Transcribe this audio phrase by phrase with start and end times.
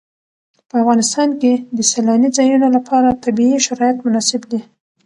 [0.69, 4.61] په افغانستان کې د سیلانی ځایونه لپاره طبیعي شرایط مناسب دي.